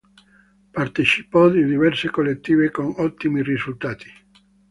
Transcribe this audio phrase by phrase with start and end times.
[0.73, 4.11] Partecipò a diverse collettive con ottimi risultati.